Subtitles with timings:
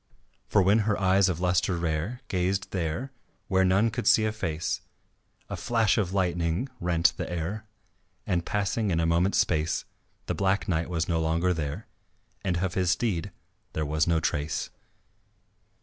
[0.47, 3.11] For when her eyes of lustre rare Gazed there,
[3.49, 4.81] where none could see a face,
[5.47, 7.67] A flash of lightning rent the air;
[8.25, 9.85] And, passing in a moment's space,
[10.25, 11.85] The Black Knight was no longer there
[12.43, 13.29] And of his steed
[13.73, 14.71] there was no trace.